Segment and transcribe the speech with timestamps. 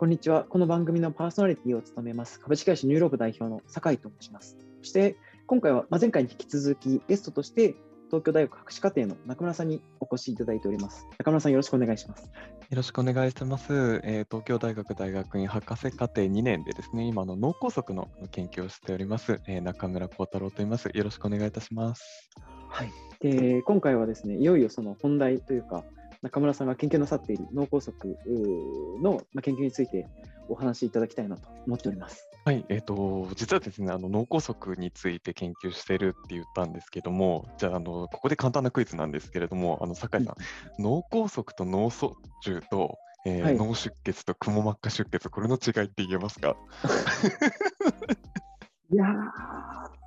[0.00, 0.44] こんにちは。
[0.44, 4.56] この番組のパーソナリティを務めます株式会社ニューロープ代表の酒井と申します。
[4.80, 7.74] そして今回はまあ前回に引き続きゲストとして
[8.06, 11.06] 東京大学博士課程の中村さんにお越しいただいております。
[11.18, 12.22] 中村さんよろしくお願いします。
[12.22, 12.30] よ
[12.70, 14.00] ろしくお願いしてます。
[14.02, 20.88] えー東京大学大学院博士課程2年でですね、今の脳梗塞の研究をしております、えー中村幸太郎と言います。
[20.94, 22.30] よろしくお願いいたします。
[22.70, 22.90] はい。
[23.20, 25.84] で今回はですね、いよいよその本題というか、
[26.22, 30.06] 中村さんが研究なさっている脳梗塞うーのまあ研究について
[30.48, 32.30] お話しいただきたいなと思っております。
[32.44, 40.36] はい、えっ、と、実はですね、あの脳梗塞について研究してるって言ったんですけども、じゃあ、あのここで簡単なクイズなんですけれども、あの酒井さん、
[40.82, 46.56] 脳梗塞と脳卒中と、えーはい脳出血とくも膜下出血、これの違いって言えますか？
[48.92, 49.04] いや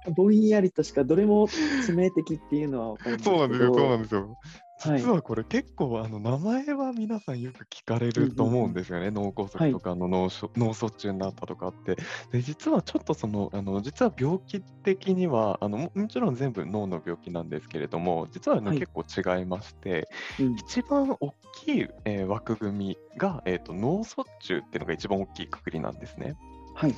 [0.07, 4.37] ー、ぼんやりとしかどれも致命的っていうのは分かるんですそうなんですよ、そうなんですよ。
[4.79, 11.95] はい実はこれ結構あの名前は皆さんよく聞かれると思うんですよね、脳梗塞とかあの脳脳卒中になったとかって。
[12.31, 19.03] で実はちょっとそのあの実は病気的にはあのももちろん全部脳の病気なんですけれども実は結構
[19.37, 26.35] 違いましてうん一番大きい、えー枠組みが、えー、と脳卒中っていうのが一番大きいくくりなんですね。
[26.75, 26.95] はい。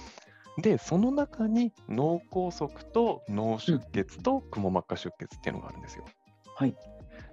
[0.62, 6.06] でその中に脳梗塞と脳出血とくも膜下出血っていうのがあるんですよ。
[6.56, 6.76] はい。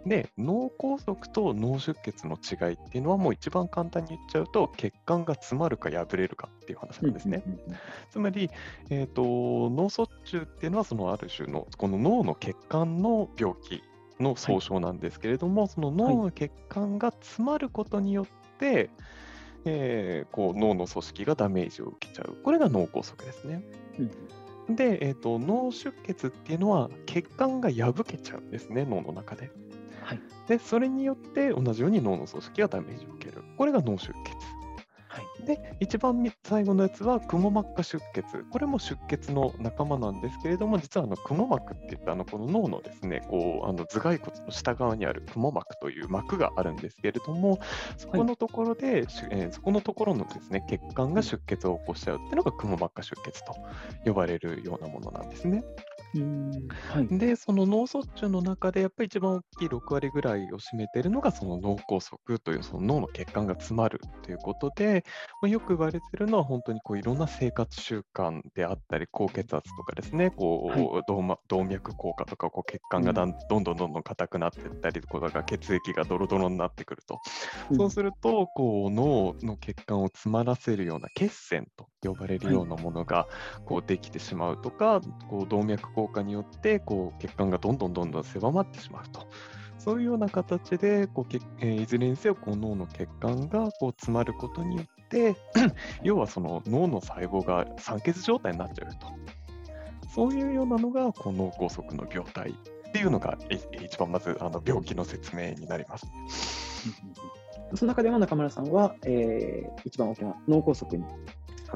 [0.06, 7.42] で脳梗塞と脳出血の違いっていうのはもう一番簡単に言っちゃうと血管が詰まるか破れるかっていう話なんですね。
[8.11, 8.50] つまり、
[8.91, 13.83] えー、と脳卒中っていうのはそのある種のこの脳の血管の病気
[14.20, 18.27] の総称なんですけれども、その脳の血管が詰まることによっ
[18.59, 18.91] て、
[19.64, 23.62] えーこう脳の組織がダメージを受けちゃうこれが脳梗塞ですね。
[23.98, 24.11] うん
[24.69, 29.50] で、えー、と脳出血っていうのは血管が破けちゃうんですね脳の中で。
[30.13, 30.21] はい。
[30.49, 34.63] でそれによって同じように脳の組織がダメージを受けるこれが脳出血。
[35.13, 35.47] はい。
[35.47, 38.45] で、一番み最後のやつは、くも膜下出血。
[38.51, 47.59] これも出血の仲間なんですけれども、実はあのくも膜って言って、あのこの脳のですね、こうあの頭蓋骨の下側にあるくも膜という膜があるんですけれども、
[47.99, 53.55] そこのところで、しえーそこのところのですね、血管が出血を起こしちゃうっていうのがくも膜下出血と
[54.06, 55.62] 呼ばれるようなものなんですね。
[56.15, 56.50] うん
[56.93, 57.19] はい。
[57.19, 65.05] で、その脳卒中の中でやっぱり一番大きい6割ぐらいを占めているのがその脳梗塞というその脳の血管が詰まるということで、
[65.41, 70.83] まあ、よく言われているのは本当にこういろんな生活習慣であったり、高血圧とかですね、こう、はい
[71.49, 77.21] 動脈硬化とかこう血管がだんどんどんどんどん硬くなっていったりとか、血液がドロドロになってくると、
[77.75, 83.29] そうするとこう脳の血管を詰まらせるような血栓と呼ばれるようなものが
[83.65, 89.27] こうできてしまうとか、こう動脈硬化によってこう血管がどんどんどんどん狭まってしまうと。
[89.79, 95.35] そういうような形でこう血えーいずれにせよこう脳の血管がこう詰まることによって
[96.05, 99.09] 要はその脳の細胞が酸欠状態になっちゃうと
[100.15, 106.07] そういうようなのがこう脳梗塞の病態っていうのがい一番まずあの病気の説明になります。
[107.75, 111.05] その中でも中村さんは、えー一番大きな脳梗塞に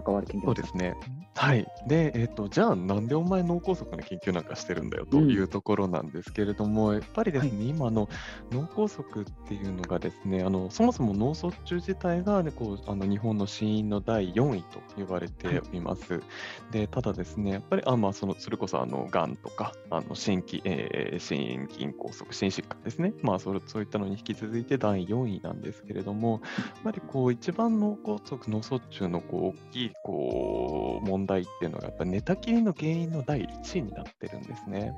[0.03, 0.95] 関わる研究をそうですね。
[1.37, 1.67] はい。
[1.87, 8.09] で、えっ、と、じゃあ、なんでお前脳梗塞の研究なんかしてるんだよとうんいうところなんですけれども、やっぱりですね、今の
[8.51, 16.23] 脳梗塞っていうのがですね、あのそもそも脳卒中自体が、ね、こうあの日本の死因の第4位と呼ばれています。
[16.71, 34.93] で、ただですね、やっぱり、あまあ、そのそれこそあのがんとか、あの心筋、えー心筋梗塞、心疾患ですね、まあそれ、そういったのに引き続いて第4位なんですけれども、やっぱりこう一番脳梗塞、脳卒中のこう大きいこう問題っていうのが、やっぱ寝たきりの原因の第1位になってるんですね。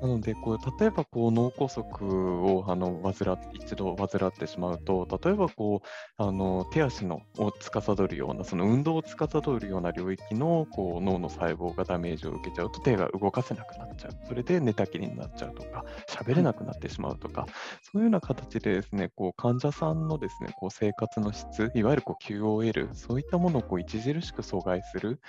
[0.00, 17.46] なのでこう、例えばこう脳梗塞をあの患一度患ってしまうと、例えばこうあの手足のを司るような、その運動を司るような領域のこう脳の細胞がダメージを受けちゃうと、手が動かせなくなっちゃう、それで寝たきりになっちゃうとか、喋れなくなってしまうとか、
[17.82, 25.20] そういうような形でですね、こう患者さんのですね、こう生活の質、いわゆるこう QOL、そういったものをこう著しく阻害する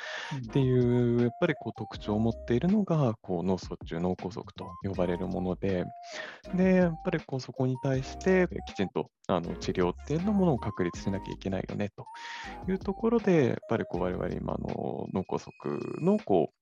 [0.48, 5.86] っていう、やっぱりこう特徴を持っているのが、こう脳卒中、脳梗塞と呼ばれるもので、
[6.56, 12.06] で、やっぱりこうそこに対して、きちんとあの治療っていうのものを確立しなきゃいけないよねと
[12.72, 15.52] いうところで、やっぱりこう我々今の脳梗塞
[16.04, 16.60] のこう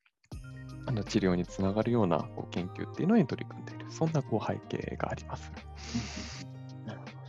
[0.88, 5.52] あの治療につながるようなこう研究っていうのに取り組んでいる、そんなこう背景があります。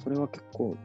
[0.03, 0.77] それは結構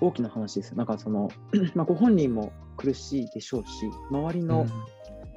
[0.00, 0.76] 大きな話ですよ。
[0.76, 1.28] なんかその、
[1.74, 4.66] まあ、ご本人も苦しいでしょうし、周りの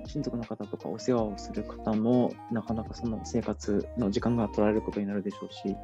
[0.05, 5.75] 親族の方とかお世話をする方も、なかなかその生活の時間が取られることになるでしょうし、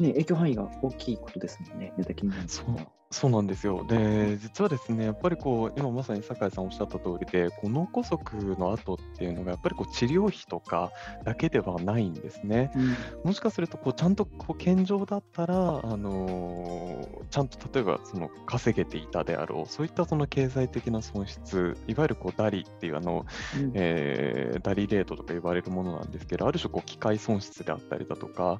[0.00, 3.86] ね、影響範囲が大きいことですもんね、寝たきりになるそうそうなんですよ。
[3.88, 8.18] で、実はですね、やっぱりこう、今まさに酒井さんおっしゃった通りで、こう脳梗塞
[8.58, 10.92] の後っていうのが、やっぱりこう治療費とか
[11.24, 12.70] だけではないんですね。
[12.76, 23.24] うんもしかするとこう、ちゃんとこう健常だったら、あのーちゃんと例えばその稼げていたであろう、そういったその経済的な損失、いわゆるこうダリっていうあの、
[23.58, 28.54] うんえーダリレートとか言われるものなんですけど、ある種こう機械損失であったりだとか、は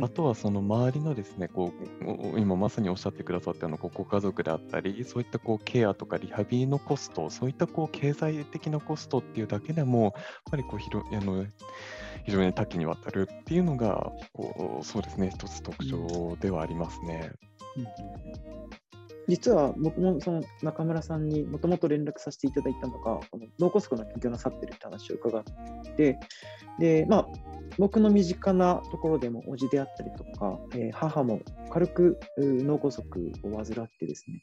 [0.00, 10.12] いあとはその周りのですね、こうお今まさにおっしゃってくださったようなこうご家族であったり、そういったこうケアとかリハビリのコスト、そういったこう経済的なコストっていうだけでも、やっ
[10.50, 11.44] ぱりこう広あの
[12.24, 17.32] 非常に多岐にわたるっていうのが、こうそうですね、一つ特徴ではありますね。
[17.76, 17.86] うん
[19.28, 25.44] 実は僕もその中村さんにもともと連絡させていただいたのが、この脳梗塞の研究をなさってるって話を伺っ
[25.96, 26.18] て、
[26.78, 27.26] で、まあ、
[27.78, 31.40] 僕の身近なところでも、叔父であったりとか、えー母も
[31.70, 33.04] 軽く脳梗塞
[33.44, 34.42] を患ってですね、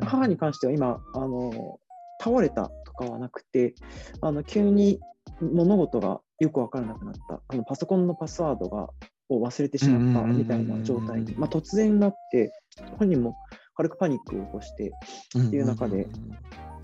[0.00, 1.78] 母に関しては今、あの
[2.20, 3.74] 倒れたとかはなくて、
[4.22, 5.00] あの急に
[5.40, 8.88] 物事がよく分からなくなった、あのパソコンのパスワードが
[9.28, 12.52] を忘れてしまったみたいな状態に、まあ、突然になって、
[12.98, 13.36] 本人も
[13.78, 14.92] 軽くパニックを起こして、
[15.38, 16.08] っていう中で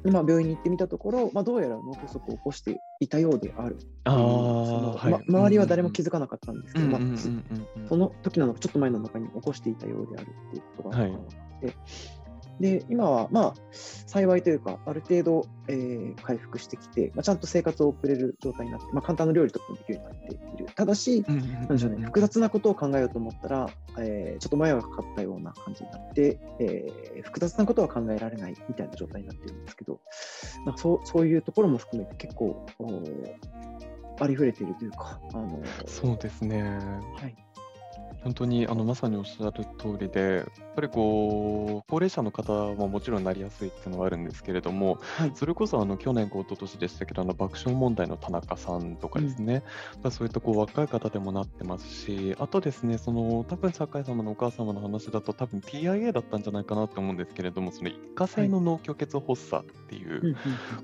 [0.05, 3.79] まあ、病院に行ってみたところ、まあ、どうやら脳梗塞を起こしていたようである。
[4.05, 5.31] あはい。
[5.31, 6.99] ま周りは誰も気づかなかったんですけど、ま
[7.88, 11.76] その時なのか、ちょっと前なのかに起こしていたようであるっていうことがはい分かって、
[12.61, 13.55] で今はまあ
[14.06, 20.67] 幸いというか、ある程度、えー回復してきて、まあ、ちゃんと生活を送れる状態になって、まあ、簡単な料理とかもできるようになっている。
[20.75, 23.69] ただし、なんでしょうね、複雑なことを考えようと思ったら、
[23.99, 30.01] えーちょっと迷惑がかかったような感じになって、えー複雑なことは考えられないみたいな状態になっているんですけど、
[30.65, 32.67] なんかそうそういうところも含めて結構、
[34.21, 36.62] ありふれているというか、あのそうですね。
[36.62, 37.37] はい
[38.25, 45.32] 本当にあのまさにおっしゃる通りで、やっぱりこう高齢者の方ももちろんなりやすいっていうのはあるんですけれども、はい。
[45.35, 49.62] それこそあの去年、一昨年でしたけど、あの爆笑問題の田中さんとかですね、
[50.03, 60.37] まあそういったこう若い方でもなってますし、あとですね、その多分酒井様のお母様の話だと、多分 TIA だったんじゃないかなと思うんですけれども、その一過性の脳虚血発作っていう、うんうん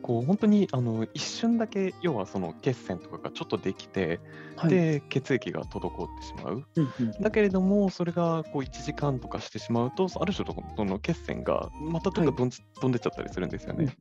[0.02, 4.20] こう本当にあの一瞬だけ、要はその血栓とかがちょっとできて、
[4.56, 4.70] はい。
[4.70, 6.64] で血液が滞ってしまう。
[6.76, 13.96] うんうんだけれども、それがこう1時間とかしてしまうと、ある種のその血栓がまたどっか飛ん,、飛んでっちゃったりするんですよね。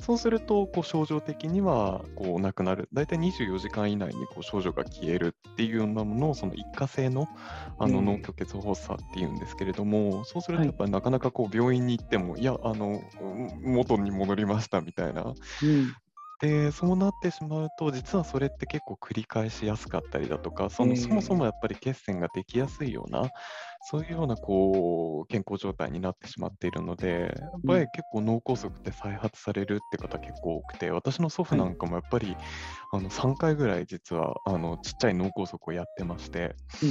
[0.00, 7.28] そうすると、こう症状的にはこうなくなる、大体24時間以内にこう症状が消えるっていうようなものを、その一過性の
[7.78, 8.04] あのうん。
[8.06, 10.66] 脳虚血発作っていうんですけれども、そうするとはい。
[10.66, 15.34] やっぱりなかなかこう病院に行っても、いや、あのうん元に戻りましたみたいな。
[16.44, 20.96] うんで、そうなってしまうと、実はそれって結構繰り返しやすかったりだとか、そのええ。
[20.96, 23.30] そもそもやっぱり血栓ができやすいような、
[23.88, 32.36] そういうようなこう健康状態になってしまっているので、やっぱり結構脳梗塞って再発されるって方結構多くて、私の祖父なんかもやっぱり、
[32.90, 36.88] あの3回ぐらい実はあのちっちゃい脳梗塞をやってまして、うん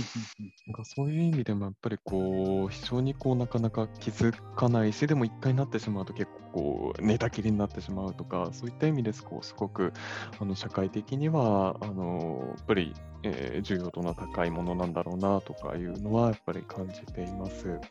[0.68, 9.92] なんかそういう意味でもやっぱりこう非常にこうなかなか気づかないし、でも一回なってしまうと結構こう寝たきりになってしまうとか、そういった意味ですこうすごく
[10.40, 12.94] あの社会的にはあのやっぱり、
[13.26, 17.68] えー重要度の高いものなんだろうなとかいうのはやっぱり感じています。
[17.68, 17.82] うん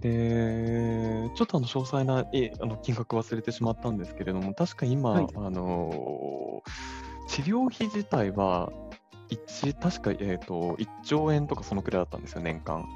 [0.00, 6.62] で、ちょっとあの詳細なえあの金額忘れてしまったんですけれども、確か今、はいあの
[7.28, 8.70] 治療費自体は
[9.30, 12.86] 1、確か、えー、と1兆円とかそのくらいだったんですよ、年間。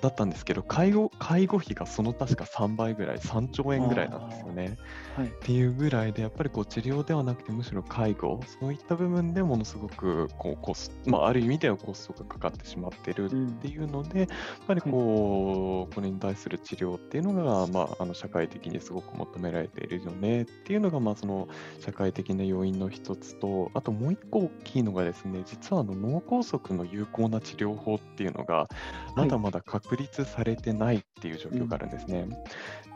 [0.00, 4.76] だったんですけど、介護介護費がその確か3倍ぐらい、3兆円ぐらいなんですよね。
[5.16, 5.26] はい。
[5.26, 14.28] っていうぐらいで、やっぱりこう治療ではなくて、むしろ介護、そういった部分でものすごくこうコスまあ、ある意味ではコストがかかってしまってるうんっていうので、やっ
[14.66, 21.48] ぱりこう、これに対する治療っていうのが、まあ、あの社会的にすごく求められているよねっていうのが、まあ、その
[21.80, 28.68] 社会的な要因の一つと、あともう一個大きいのがですね、実はあの脳梗塞の有効な治療法っていうのが、
[29.16, 32.26] まだまだ確立されてないっていう状況があるんですね。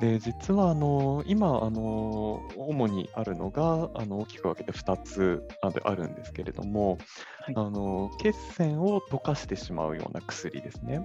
[0.01, 6.99] で、実はあの今あの、主にあるのがあの大きく分けて2つあるあるんですけれども、
[7.41, 11.01] はいあの血栓を溶かしてしまうような薬ですね。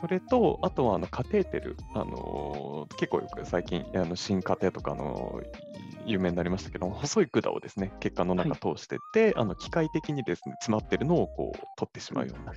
[0.00, 5.40] それと、あとはあのカテーテル、あの結構よく最近、あの新カテとかの
[6.06, 12.52] 有名になりましたけど、細い管をですね血管の中通してって、あの機械的にですね詰まってるのをこう取ってしまうような、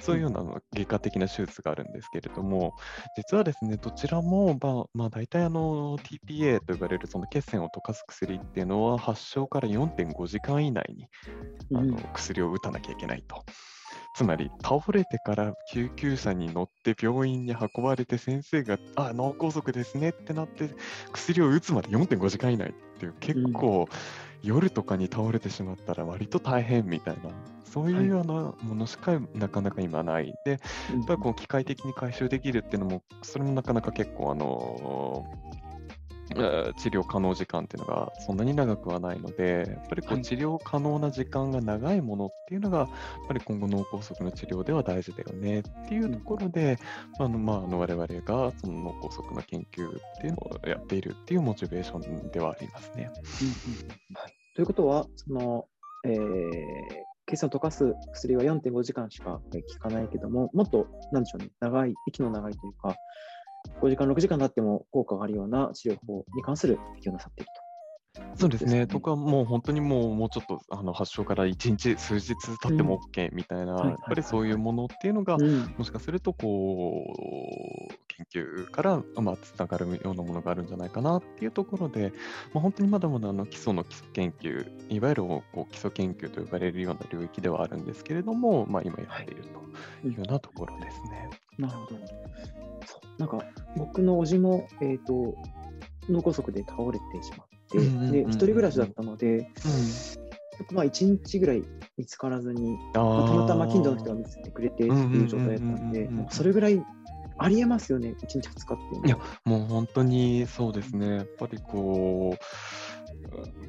[0.00, 0.42] そういうような
[0.74, 2.74] 外科的な手術があるんですけれども、
[3.16, 11.08] 実はですね、どちらも、まあ、まあ、大体あの TPA と呼ばれるその血栓を溶かす薬っていうのは、発症から4.5時間以内に
[11.74, 11.96] あのうん。
[12.14, 13.44] 薬を打たなきゃいけないと。
[14.16, 20.70] つまり倒れてから救急車に乗って病院に運ばれて先生が「あ脳梗塞ですね」ってなって
[21.12, 23.86] 薬を打つまで4.5時間以内っていう結構、
[24.42, 27.30] 夜とかに倒れてしまったら割と大変みたいな
[27.64, 30.32] そういうようなものしかなかなか今ない。
[30.46, 30.60] でやっ
[31.06, 35.26] ぱりこう機械的に回収できるっていうのもそれもなかなか結構あの
[36.34, 42.88] 治療可能時間っていうのがそんなに長くはないので、やっぱりこう治療可能な時間が長いものっていうのが、やっ
[43.28, 46.78] ぱり今後脳梗塞の治療では大事だよねっていうところで、
[47.20, 53.10] うん、あのまあ、あの我々がその脳梗塞の研究っていうのをやっているっていうモチベーションではありますね。
[54.14, 55.66] はい、ということは、その、
[56.04, 56.16] えー、
[57.26, 59.40] 血栓を溶かす薬は4.5時間しか効
[59.80, 62.96] かないけども、もっと、なんでしょうね、長い、息の長いというか、
[63.80, 67.65] 5時間、6時間経っても効果があるような治療法に関する適用なさっていると。
[68.34, 75.38] そうですね、とかもう本当にもうもうちょっとあの発症から1日、数日経っても OK みたいな、やっぱりそういうものっていうのが、
[75.76, 77.04] もしかするとこ
[77.90, 82.12] う研究から、まあ、つながるようなものがあるんじゃないかなっていうところで、
[82.52, 89.44] まあ、本当にまだまだあの基礎の基礎研究、いわゆるこう基礎研究と呼ばれるような領域ではあるんですけれども、まあ、今やっている
[90.02, 91.30] というようなところですね。
[91.58, 91.96] なるほど。
[93.18, 93.44] なんか
[93.76, 95.36] 僕の叔父も、えーと、
[96.08, 99.50] 脳梗塞で倒れてしまって、で一人暮らしだったので、
[100.70, 101.62] うん、まあ、1日ぐらい
[101.96, 106.82] 見つからずに、まあ、たまたま近所の人が見つけてくれてっていう状態だったんで、それぐらい
[107.38, 109.08] ありえますよね、1日2日って。
[109.08, 112.38] いや、もう本当にそうですね、やっぱりこう、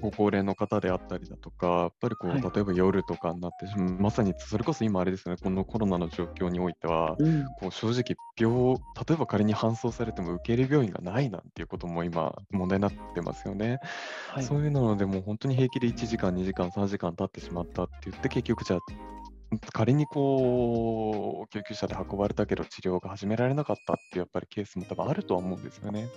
[0.01, 3.65] ご高齢の方であったりだとか、やっぱりこう、はい、例えば夜とかになって、
[3.99, 13.79] まさにそれこそ今あれですね、このコロナの状況においては、うん、こう正直病、例えば仮に搬送されても受け入れ病院がないなんていうことも今、問題になってますよね。
[14.29, 18.79] はい、そういうので、もう本当に平気で1時間、2時間、3時間経ってしまったって言って、結局じゃあ、
[19.73, 26.09] 仮にこう救急車で運ばれたけど治療が始められなかったってやっぱりケースも多分あるとは思うんですよね。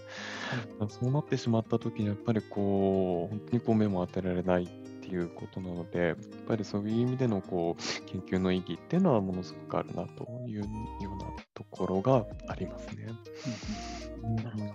[0.78, 6.16] はい、そうなってしまった時にやっぱりこう本当にこう目も当てられないっていうことなのでやっ
[6.48, 10.66] ぱりそういう意味でのこう研究の意義っていうのはものすごくあるなというよ
[11.12, 13.08] うなところがありますね。
[14.22, 14.72] うん、なるほど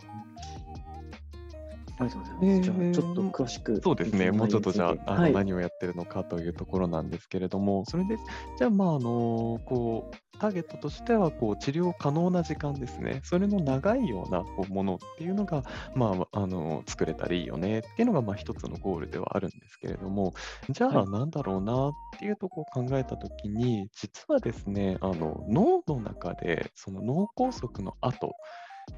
[1.98, 2.46] ありがとうございます。
[2.46, 3.82] えー、じゃあ、ちょっと詳しく。
[3.82, 8.18] そうですね、もうちょっとじゃあ、あの、はい、何をやってるのかというところなんですけれども、それで、
[8.58, 15.64] じゃあ、まあ、あの、こう、ターゲットとしてはこう治療可能な時間ですね、それの長いようなこうものっていうのが、
[15.96, 20.34] まあ、あの作れたらいいよねっていうのがまあ一つのゴールではあるんですけれども、
[20.70, 28.36] じゃあなんだろうなっていうとこを考えたときに、実はですね、あの脳の中でその脳梗塞の後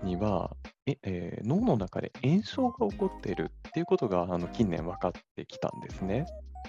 [0.03, 6.25] には、ええー、脳の中で炎症が起こっているっていうことがあの近年分かってきたんですね。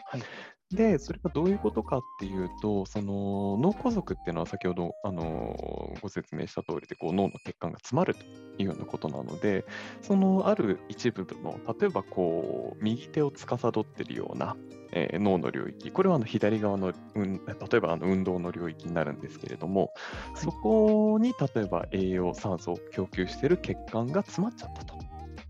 [0.06, 0.22] はい、
[0.70, 5.56] で、それがどういうことかっていうと、その脳梗塞っていうのは先ほど、あの
[6.02, 8.24] ご説明した通りでこう脳の血管が詰まるとい
[8.60, 9.64] うようなことなので、
[10.02, 14.56] そのある一部の、例えばこう右手を司っているような、
[14.92, 19.94] えー、脳の領域、これはあの左側の、うん、例えばあの運動の領域になるんですけれども、
[20.34, 24.98] そこに例えば栄養、酸素を供給している血管が詰まっちゃったと。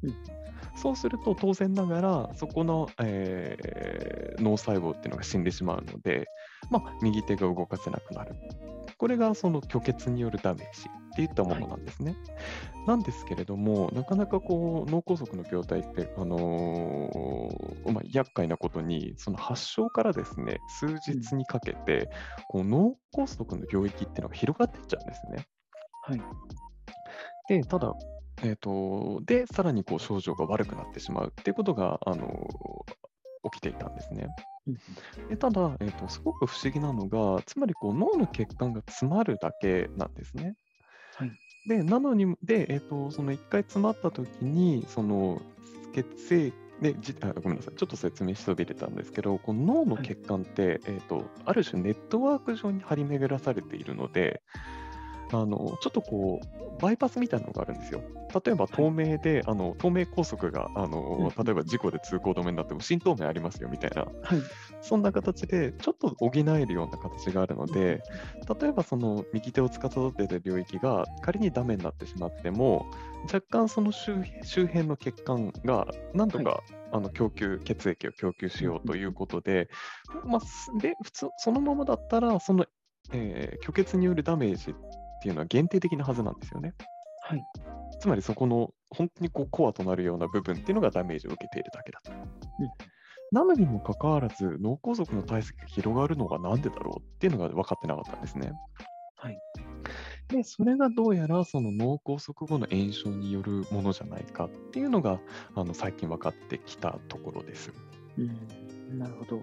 [0.05, 0.38] うん
[0.81, 6.27] そうすると当然ながらそこの、えー、脳細胞っていうのが死んでしまうので、
[6.71, 8.35] まあ、右手が動かせなくなる。
[8.97, 12.17] これがその虚血によるダメージっていったものなんですね。
[12.75, 22.11] はい、なんですけれども、なかなかこう脳梗塞の病態って、あのー、まあ、厄介なことに、その発症からですね、数日にかけて、
[22.55, 25.47] うん、こう脳梗塞の領域っていうのが広がっていっちゃうんですね。
[26.03, 26.21] はい、
[27.49, 27.93] でただ、
[28.43, 32.49] えーと、で、さらにこう症状が悪くなってしまうっていうことが、あの
[33.53, 34.29] 起きていたんですね。
[35.31, 40.55] でただ、えーと、すごく不思議なのが、つまりこう脳の血管が詰まるだけなんですね。
[41.15, 41.33] はい、
[41.69, 45.41] でなのに、でえーと、その1回詰まったときに、その
[45.95, 54.43] 血液でじあごめんなさい、ちょっと説明しそびれたんですけど、この脳の血管って、はい、えーと、ある種ネットワーク上に張り巡らされているので、
[55.33, 58.03] あのちょっとこうバイパスみたいなのがあるんですよ。
[58.45, 64.43] 例えば透明で、はい、あの透明高速があの、例えば事故で通行止めになっても新透明ありますよみたいな、はい、
[64.81, 68.03] そんな形でちょっと補えるような形があるので、
[68.61, 72.87] 例えばその右手を司っている領域が仮にダメになってしまっても、
[73.25, 76.61] 若干その周周辺の血管がなんとか、はい、
[76.93, 79.69] あの供給血液を供給しようということで、
[80.25, 82.67] まあ、で普通そのままだったらその、
[83.13, 84.75] えー、虚血によるダメージ
[85.19, 86.75] っていうのは限定的なはずなんですよね。
[87.23, 87.43] はい、
[88.01, 92.13] つまりそこの本当にこうコアとなるような部分っていうのがダメージを受けているだけだと。
[92.13, 92.19] うん
[93.31, 98.53] なのにもかかわらず、脳梗塞の体積が広がるのがなんでだろうっていうのが分かってなかったんですね。
[99.17, 99.39] はい。
[100.29, 105.21] で、それがどうやらその脳梗塞後の炎症によるものじゃないかっていうのが、
[105.55, 107.71] あの最近分かってきたところです。
[108.17, 108.23] う
[108.95, 109.43] ん、なるほど。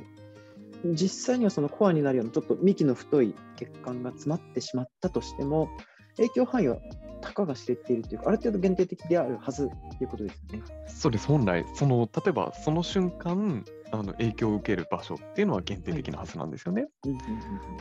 [0.94, 5.70] 実際にはそのコアになるようなちょっと幹の太い血管が詰まってしまったとしても、
[6.18, 6.78] 影響範囲は
[7.22, 10.64] たかが知れているというか、ある程度限定的であるはずということですよね。
[10.88, 16.88] そうです、本来、その例えばその瞬間、あの影響を受ける場所っていうのは限定的なはずなんですよね。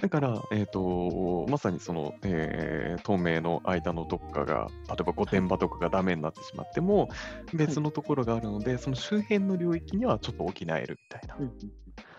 [0.01, 7.09] だから、えー、とまさにその、えー透明の間のどっかが、例えば御殿場とかがダメになってしまっても、
[7.53, 11.53] 別のところがあるので、その周辺の領域にはちょっと補えるみたいなうん。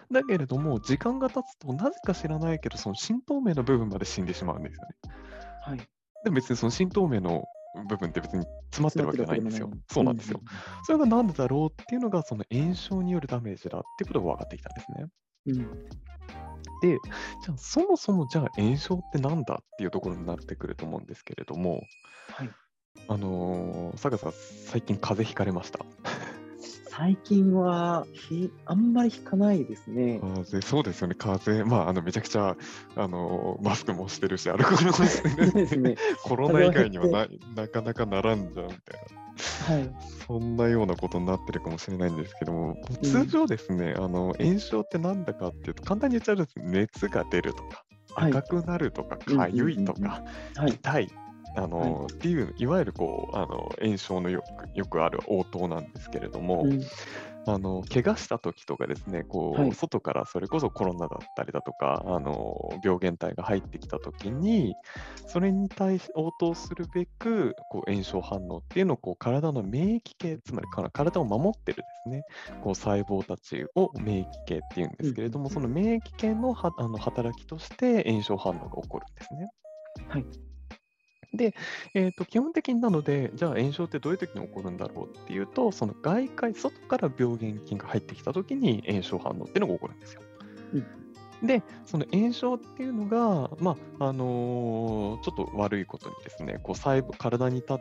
[0.10, 4.96] うんだけれども、時間が経つと、なぜか知らないけど、その新透明の部分まで死んでしまうんですよね。
[5.64, 5.78] はい。
[6.24, 7.44] でも別にその新透明の
[7.88, 9.70] 部分って別に詰まってるわけじゃないんですよ。
[9.92, 10.40] そうなんですよ。
[10.42, 15.04] うそれがなんでだろうっていうのが、その炎症によるダメージだっていうことが分かってきたんですね。
[15.04, 15.90] んうんうん。
[16.82, 17.00] で、
[17.44, 21.82] じゃあそもそもじゃあ炎症ってなんだっていうところになってくると思うんですけれども、
[22.30, 22.50] はい。
[23.08, 25.80] あのー、坂さん、最近風邪ひかれました。
[26.98, 30.20] 最近はひあんまり引かないですね。
[30.22, 32.56] 風邪そうですよね、風邪、まあ、あのめちゃくちゃ、
[32.96, 35.96] あのーマスクもしてるし、アルコールもしてるね。
[36.24, 39.02] コロナ以外にはななかなかならんじゃんみたい
[39.70, 39.76] な。
[39.76, 39.96] はい。
[40.26, 47.84] そんなようなことになってるかもしれないんですけども、うん通常ですね、あの炎症ってなんだかっていうと、簡単に言っちゃうと熱が出るとか、
[48.16, 50.24] はい赤くなるとか、うんかゆいとか、
[50.56, 50.72] はい。
[50.72, 51.10] 痛い、
[51.56, 56.82] あのっていう、いわゆるこうあの炎症のよくよくある応答なんですけれども、うん
[57.48, 64.76] あの怪我した時とかですね、こうはい外からそれこそコロナだったりだとか、あの病原体が入ってきた時に、
[65.28, 72.24] それに対し応答するべくこう炎症反応っていうのをこう体の免疫系、つまり体を守ってるですね、
[72.64, 79.48] こう細胞たちを免疫系っていうんですけれども、うんその免疫系のはあの働きとして炎症反応が起こるんですね。
[80.10, 80.26] はい。
[81.36, 81.56] で、
[81.94, 90.22] えー、と基本的になので、じゃあ炎症ってどういう時に起こるんだろうっていうと、その外界、外から病原菌が入ってきた時に炎症反応っていうのが起こるんですよ。
[91.44, 97.80] で、その炎症っていうのが、まああのーちょっと悪いことにですね、こう細胞体にた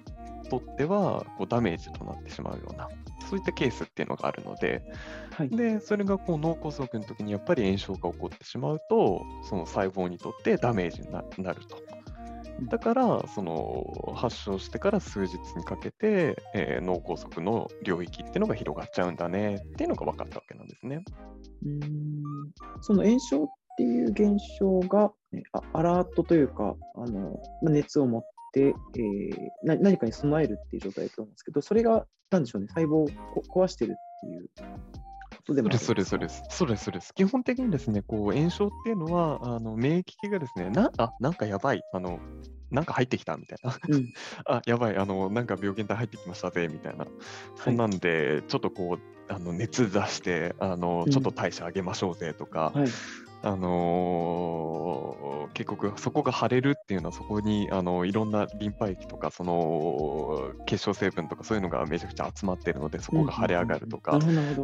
[0.50, 2.88] とってはこうダメージとなってしまうような、
[3.28, 4.82] そういったケースっていうのがあるので、
[5.30, 5.50] はい。
[5.50, 11.93] でそれがこう脳梗塞の時にやっぱり炎症が起こってしまうと、その細胞にとってダメージにななると。
[12.62, 21.02] だから、その発症してから数日にかけて、えー脳梗塞の領域っていうのが広がっちゃうんだねっていうのが分かったわけなんですね。
[21.64, 22.22] うーん
[22.80, 28.76] その炎症っていう現象が、ねあアラートというか、あのまあ熱を持って、えー
[29.64, 34.50] な何かに備えるっていう状態だと思うんですけど、それが、なんでしょうね、細胞をこ壊してるっていう
[35.44, 36.42] ことでもあるんそれそれそれです。
[36.56, 37.14] それそれです。
[37.14, 42.18] 基本的にですね、こう炎症っていうのは、あの免疫系がですね、なあなんかやばい、あの
[42.70, 44.12] なんか入ってきたみたいな、うん。
[44.46, 47.06] あやばい、あのなんか病原体入ってきましたぜみたいな、
[47.56, 52.88] そんなんで、ちょっとこう、あの熱出してあのうん、ちょっと代謝上げましょうぜとか、はい。
[53.44, 64.18] あのー結局そこが腫れるっていうのはそこにあのいろんなリンパ液とかその結晶成分とかそういうのがめちゃくちゃ集まってるのでそこが腫れ上がるとか。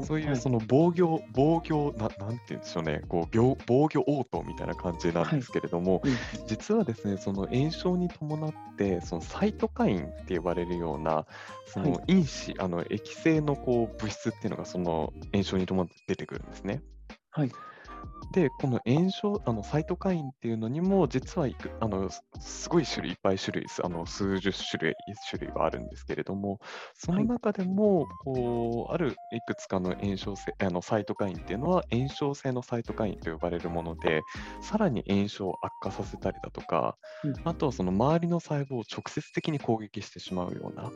[0.05, 6.13] そういうその、の防御、防御な、なんて言うんでしょうね、こう病防御応答みたいな感じなんですけれども、うん
[6.47, 11.27] 実はですね、その炎症に伴って、そのサイトカインって呼ばれるような、
[11.67, 16.83] そのは因子、あの液性のこう物質っていうのがその炎症に伴って出てくるんですね。
[17.31, 17.53] はい。
[18.33, 24.97] で、この炎症、あのサイトカインっていうのにも、実はいくあのすすごい種類、いっぱい種類、あの数十種類、
[25.29, 26.61] 種類はあるんですけれども、
[26.95, 34.23] その中でも、こうあるいくつかの炎症性あのサイトカインっていうのは、炎症性のサイトカインと呼ばれるもので、
[34.61, 37.35] さらに炎症を悪化させたりだとか、うん。
[37.45, 40.91] あとはその周りの細胞を直接的に攻撃してしまうような、は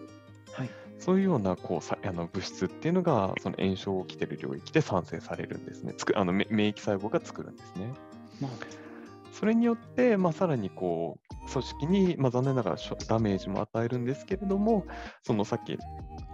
[0.64, 0.70] い。
[1.04, 5.92] そういうようなこうさあの物質っていうのが、その炎症が起きている領域で産生されるんですね。
[5.98, 7.92] つくあのめ免疫細胞が作るんですね。
[8.40, 8.50] まあ、
[9.32, 14.86] それによって、まあ、さらにこう組織に、まあ、残念ながらダメージも与えるんですけれども、
[15.22, 15.76] そのさっき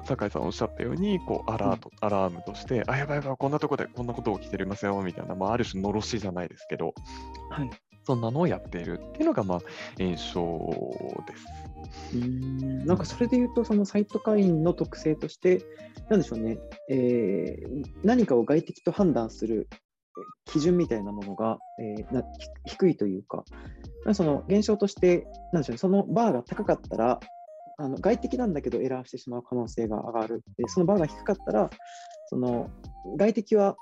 [0.04, 6.94] 酒井さんおっしゃったように、こうアラート、アラームとして、あ、やばいやばい、こんなとこでこんなこと起きてますよみたいな、まあ、ある種のろしじゃないですけど、
[7.50, 7.70] はい。
[8.04, 9.60] そんなのをやっているっていうのが、まあ、
[9.98, 10.70] 炎症
[11.26, 11.46] です。
[12.14, 15.62] うんなんかそれで言うと、そのサイトカインの特性として、
[16.08, 16.58] なんでしょうね、
[16.88, 19.68] えー何かを外敵と判断する
[20.46, 22.22] 基準みたいなものが、えーな
[22.66, 23.44] 低いというか、
[24.12, 27.20] その現象として、なんでしょうね、そのバーが高かったら、
[27.78, 30.42] あの外敵なんだけどエラーしてしまう可能性が上がる。
[30.58, 31.70] でそのバーが低かったら、
[32.26, 32.70] その
[33.16, 33.76] 外敵は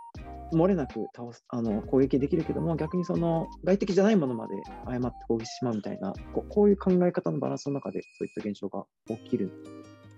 [0.52, 9.50] 漏れなく倒すあの攻撃できるけども、逆にその外敵じゃないものまで誤って攻撃してしまうみたいなこう、こういう考え方のバランスの中で、そういった現象が起きる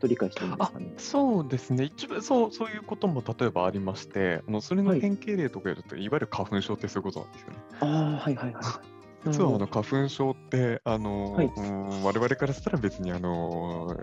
[0.01, 0.93] と理解していいんですかね。
[0.97, 7.57] そうですね一部そう、そういうことも例えばありまして、あのそれのはい典型例とかやると、い、わゆる花粉症ってそういうことなんですよね。
[7.81, 9.00] ああ、はいはいはい。
[9.23, 11.55] 実はあの花粉症って、あのはい。
[11.57, 13.95] うん我々からしたら別にあの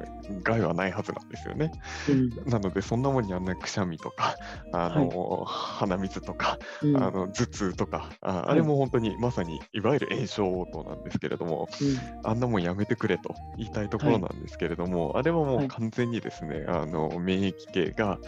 [0.44, 1.72] 害はないはずなんですよね。
[2.08, 2.32] うん。
[2.46, 4.38] なので、そんなもんにあんなくしゃみとか、
[4.72, 7.02] あの鼻水とか、うん。
[7.02, 8.50] あの頭痛とかあ、い。
[8.50, 11.70] あれも本当にまさにいわゆる炎症応答なんですけれども、
[12.24, 15.68] あんなもんやめてくれと言いたいところなんですけれども、あれはもはい。
[15.70, 18.20] う完全にですね、あの免疫系が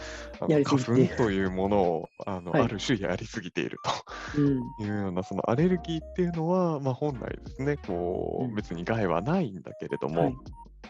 [0.64, 2.62] 花粉というものをあの、はい。
[2.62, 3.90] ある種やりすぎていると
[4.82, 10.36] いうような、そのアレルギーっていうのは、まあ、本来ですね、こうんう別に害はないんだけれども、はい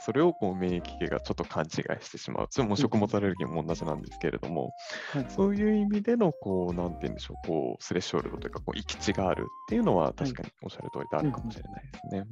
[0.00, 2.46] それをこう免疫系がちょっと勘違いしてしまう。
[2.50, 4.74] それも食物アレルギーも同じなんですけれども、
[5.12, 12.24] はいそういう意味での、こう、なんて言うんでしょう、こう、スレッショールドというか、こう、行き地があるっていうのは、確かにおっしゃる通りであるかもしれないですね。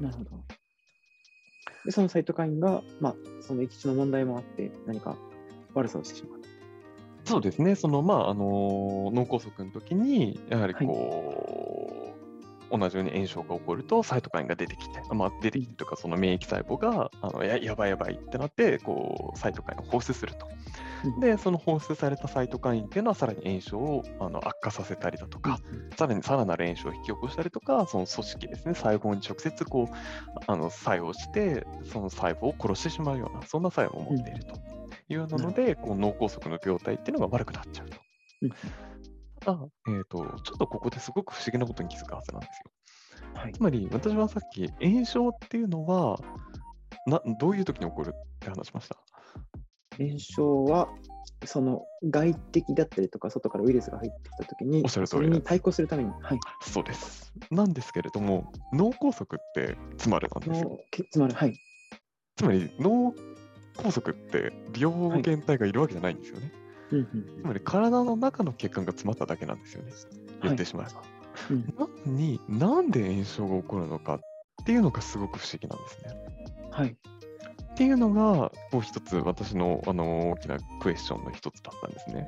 [0.00, 0.44] なるほど。
[1.84, 5.16] で、そのサイトカインが、まあ、その域地の問題もあって、何か
[5.74, 6.40] 悪さをしてしまう。
[7.24, 12.05] そうですね、その、まあ、あの脳梗塞の時に、やはりはいこう、
[12.70, 20.46] 同じように炎症が起こると、サイトカインが出てきて、まあ、出てきてとか、その免疫細胞が、あのややばいやばいってなって、こう、サイトカインを放出すると。
[21.04, 25.60] うんで、その放出されたサイトカインっていうのは、さらに炎症をあの悪化させたりだとか、
[25.96, 29.94] さらにさらなる炎症を引き起こしたりとか、その組織ですね、細胞に直接こう
[30.46, 34.56] あの作用して、その細胞を殺してしまうような、そんな作用を持っていると
[35.08, 37.96] いうので、こう脳梗塞の病態っていうのが悪くなっちゃうと。
[39.46, 42.72] うんただ、えーと、ちょっとここですごく不思議なことに気づくはずなんですよ。
[43.34, 46.18] はいつまり、私はさっき、炎症っていうのは、
[47.06, 48.96] などういう時に起こるって話しました？
[49.98, 50.88] 炎症は、
[51.44, 57.32] その外敵だったりとか、外からウイルスが入ってきたときに、おっしゃる通それに対抗するために、はい、そうです。
[57.50, 60.78] なんですけれども、脳梗塞って、つまりなんですよ。
[61.10, 61.54] つまり、はい、
[62.36, 63.14] つまり脳
[63.76, 66.50] 梗塞って病原体がいるわけじゃないんですよね。
[66.92, 69.92] うんうんつまり体の中の血管が詰まっただけなんですよね。
[70.42, 71.02] 言ってしまえば。
[71.50, 74.20] うんなのになんで炎症が起こるのかっ
[74.64, 76.26] ていうのがすごく不思議なんですね。
[76.70, 76.96] はい、
[77.76, 82.26] っていうのがこう一つ私のあの大きなクエスチョンの一つだったんですね。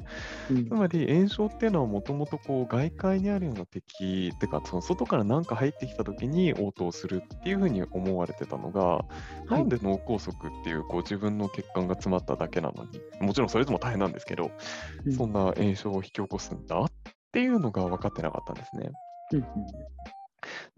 [0.50, 9.06] うんつまり炎症っていうのはもともとこう外界にあるような敵ってかその外から何か入ってきた時に応答するっていうふうに思われてたのが、
[9.48, 14.50] なんで脳梗塞っていうこう自分の血管が詰まっただけなのにもちろんそれでも大変なんですけど、
[15.06, 16.87] うんそんな炎症を引き起こすんだっ
[17.32, 18.90] ていうのが分かってなかったんですね。
[19.32, 19.44] うん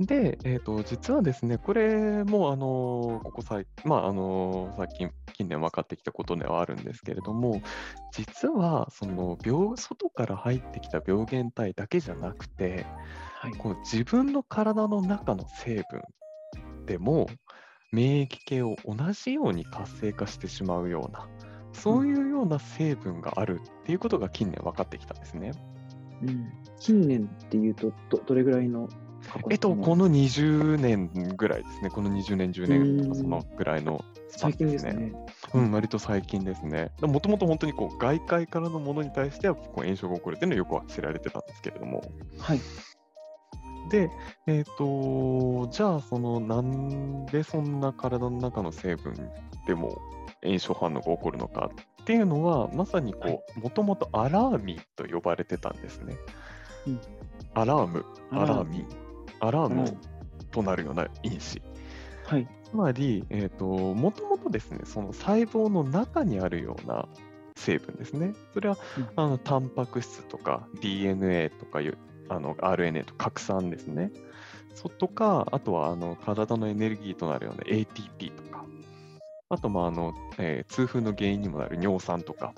[0.01, 7.61] で、えー、と実はですね、これも、あのここ最,、まああの最近、近年分かってきたことではあるんですけれども、
[8.13, 12.87] 実はその病外から入ってきた病原体だけじゃなくて、
[13.41, 16.03] はい、この自分の体の中の成分
[16.87, 17.29] でも、
[17.93, 21.29] 免疫系を同じように活性化してしまうような、
[21.75, 25.53] そういうような成分があるっていうことが近年分かってきたんですね。
[26.23, 28.89] うん、近年っていうとど、どれぐらいの
[29.51, 31.91] えっと、このの20年ぐらいですね。
[31.91, 35.13] この20年、10年とか、うんそのぐらいの最近ですね。
[35.55, 36.93] うん、割と最近ですね。
[37.01, 42.03] もともと本当にこう外界からのものに対してはこう炎症が起こるっていうのはよくは知られてたんですけれども。
[42.39, 42.61] はい、
[43.91, 44.11] で、
[44.47, 49.15] えっ、と、じゃあ、その、なんでそんな体の中の成分
[49.67, 50.01] でも
[50.43, 51.71] 炎症反応が起こるのか
[52.03, 56.17] っていうのは、まさにはいこう、もともとアラーミと呼ばれてたんですね。
[56.87, 57.01] うん
[57.55, 58.87] アラーム、アアラームラーミ、
[59.41, 59.99] アラームうん
[60.51, 61.63] となるような因子。
[62.25, 67.09] はい、つまり、えー、ともともとですね、その細胞の中にあるような
[67.57, 68.35] 成分ですね。
[68.55, 71.99] それは、うんあのタンパク質とか DNA とかいう
[72.29, 74.13] あの RNA と核酸ですね。
[74.75, 78.65] そとか、あとはあの体のエネルギーとなるような ATP とか、
[79.49, 82.55] あと、まああのえー痛風の原因にもなる尿酸とか、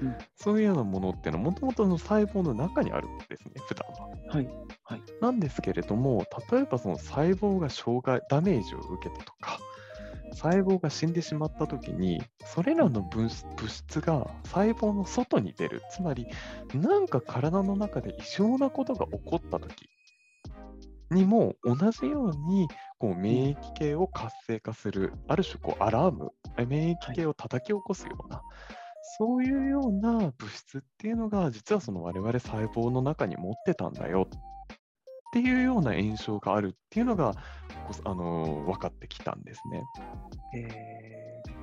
[0.00, 4.08] うんそういうようなものっていうのは、もともとの細胞の中にあるんですね、普段は。
[4.28, 4.48] はい、
[4.88, 5.02] はい。
[5.20, 9.58] なんですけれども、例えばその細胞が障害、ダメージを受けたとか、
[10.32, 16.26] 細胞が死んでしまったときに、それらの物質が細胞の外に出る、つまり、
[16.72, 19.90] なんか体の中で異常なことが起こったとき
[21.10, 26.30] にも、同じようにこう免疫系を活性化する、ある種こうアラーム、
[26.66, 28.42] 免疫系を叩き起こすような、
[29.18, 34.28] そういうような物質っていうのが、実はその我々細胞の中に持ってたんだよ。
[35.28, 37.34] っていうような炎症があるっていうのが、
[37.86, 39.82] こあの分かってきたんですね。
[40.56, 41.58] えー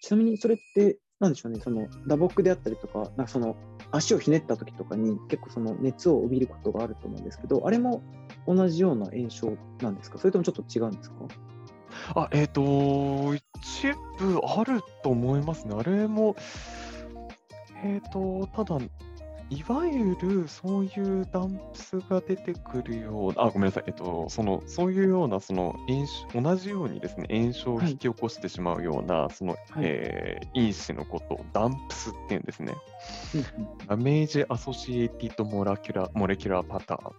[0.00, 3.56] ちなみにそれって、なんでしょうね、その打撲であったりとか、なんかその
[3.90, 8.02] 足をひねった時とかに結構その熱を帯びることがあると思うんですけど、あれも
[8.46, 10.18] 同じような炎症なんですか？
[10.18, 11.16] それともちょっと違うんですか？
[12.14, 13.42] あ、えっ、と、一
[14.18, 15.74] 部あると思いますね。
[15.76, 16.36] あれも、
[17.82, 18.78] えっ、と、ただ、
[19.50, 32.74] いわゆるそういうダンプスが出てくるような、あ、ごめんなさい、えっと、その、そういうような、その炎症、同じようにですね、炎症を引き起こしてしまうような、その、はいえー因子のことをダンプスっていうんですね。
[33.86, 37.14] damage associated molecular molecular pattern。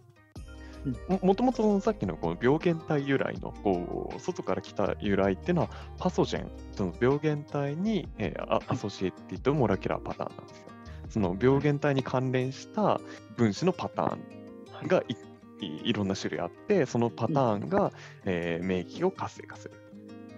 [0.85, 10.78] うんももともとさっきのこの病原体由来のこう外から来た由来っていうのは pathogen、その病原体に、えーあ associated molecular pattern なんですよ。
[11.09, 13.01] その病原体に関連した
[13.35, 15.15] 分子のパターンがい
[15.61, 17.91] いいろんな種類あって、そのパターンが、
[18.25, 19.73] えー免疫を活性化する。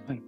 [0.07, 0.21] はい。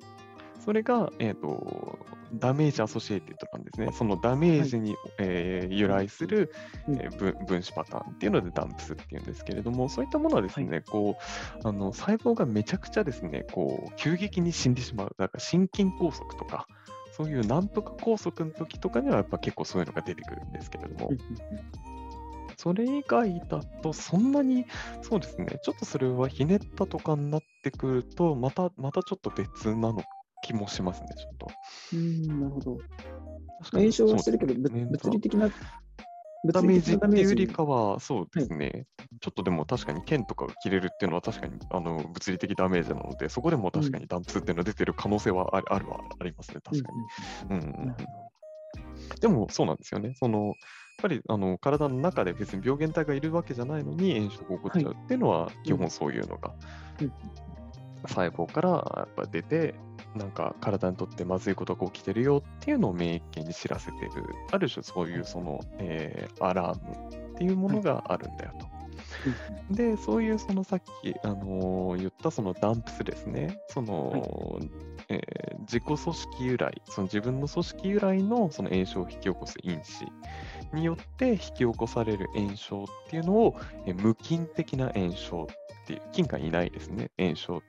[0.63, 1.99] それが、えー、と
[2.35, 3.89] ダメージアソシエイティドなんですね。
[3.91, 6.53] そのダメージに、えー由来する、
[6.87, 6.95] うん。
[6.95, 11.17] えー分分子パターンっていうのでダンプスっていうんですけれども、そういったものはですね、こ
[11.63, 15.15] うあの細胞がめちゃくちゃですね、こう急激に死んでしまう。
[15.17, 16.67] だから心筋梗塞とか、
[17.15, 21.17] そういうなんとか梗塞の時とかにはやっぱ結構そういうのが出てくるんですけれどもうん、
[22.57, 24.65] それ以外だとそんなに
[25.01, 30.03] そうですね、ちょっとそれはひねったとかになってくると、またまたちょっと別なの
[30.43, 31.47] 気もしますね、ちょっと。
[31.93, 32.77] うんうんなるほど。
[33.71, 35.49] 炎症はしてるけど、ね物理的な
[36.45, 37.57] ダメージっていうよりか。
[37.57, 38.85] かは、そうですね、
[39.21, 46.89] ちょっとでも確かに剣とかが切れるっていうのは確かにあの物理的ダメージなので、そこでも確かにダンプスっていうのは出てる可能性はある,、あるはありますね、確か
[47.49, 47.55] に。
[47.55, 47.95] うん
[49.21, 50.15] でもそうなんですよね。
[50.15, 50.55] そのやっ
[51.01, 56.53] ぱりあの体の中で別に病原体がいるわけじゃないのに炎症が起こっちゃうっていうのは、基本そういうのが、
[57.01, 57.13] うん
[58.07, 59.75] 細胞からやっぱ出て、
[60.15, 64.11] なんか体にとってまずいことが起きてるよっていうのを免疫系に知らせてる、
[64.51, 68.73] ある種そういうその、えーアラームっていうものがあるんだよと。
[69.71, 74.59] で、そういうそのさっき、あのー言ったそのダンプスですね、その、
[75.09, 80.05] えー自己組織由来、その自分の組織由来のその炎症を引き起こす因子
[80.75, 87.61] によって引き起こされる炎症っていうのを、えー無菌的な炎症っていう、菌がいないですね、炎症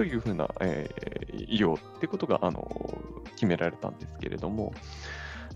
[0.00, 2.66] というふうな、えー、医療ってことが、あの
[3.34, 4.72] 決められたんですけれども、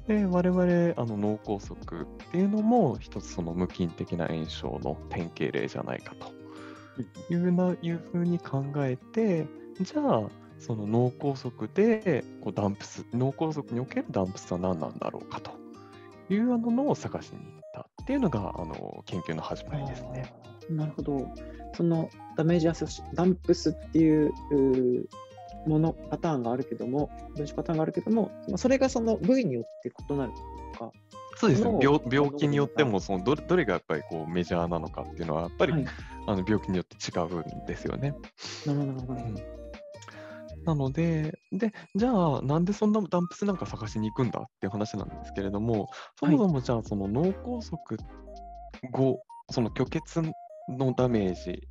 [0.06, 9.46] で我々あの脳梗塞っていうのも一つその無菌的な炎症の典型例じゃないかというないうふうに考えて
[9.80, 10.28] じゃあ
[10.58, 15.52] その脳梗塞でこうダンプス脳梗塞におけるダンプスは何なんだろうかと
[16.28, 20.34] いうあののを探しに行ったっていうのがあの研究の始まりですね。
[20.70, 21.28] なるほど。
[21.76, 24.32] そのダメージアソシダンプスっていう
[25.66, 30.32] もの、パターンがあるけども、分子パターンがあるけども、まあそれがその部位によって異なる
[30.72, 30.92] とか、
[31.36, 35.86] そうですね脳病病気によってもそのどれどれがやっぱりこうメジャーなのかっていうのはやっぱり、はい、
[36.26, 38.14] あの病気によって違うんですよね。
[38.66, 39.14] なるほど、なるほど。
[39.14, 39.64] うん
[40.64, 47.78] なので、で、じゃあ、なんでそんなダンプスなんか探しに行くんだっていう話なんですけれども、そもそもじゃあ、その脳梗塞
[48.90, 50.22] 後、その虚血
[50.68, 51.68] のダメージ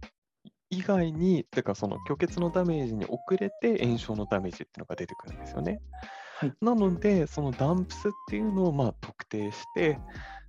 [0.69, 5.81] 以外に、てかその虚血のダメージに遅れて炎症のダメージっていうのが出てくるんですよね。
[6.37, 9.99] はいなので、そのダンプスっていうのをまあ特定して、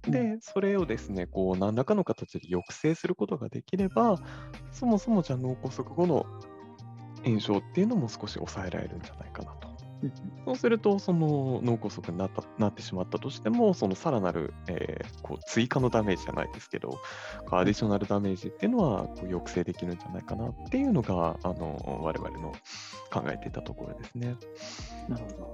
[0.09, 4.19] で、それをですね、こう、何らかの形で抑制することができれば、
[4.73, 6.27] そもそもじゃあ脳梗塞後の
[7.25, 9.64] 炎症っていうのも少し抑えられるんじゃないかなと。
[10.45, 16.99] そうすると、その脳梗塞になったなってしまったとしても、そのさらなる、えーこう追加のダメージじゃないですけど、
[17.51, 22.53] アディショナルダメージっていうのはこう抑制できるんじゃないかなっていうのが、あの我々の
[23.11, 24.37] 考えていたところですね。
[25.09, 25.53] なるほど。